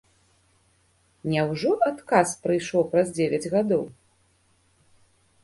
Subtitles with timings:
[1.33, 3.83] Няўжо адказ прыйшоў праз дзевяць гадоў?